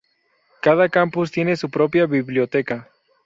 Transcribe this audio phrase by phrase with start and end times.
[0.63, 2.89] Cada campus tiene su propia biblioteca.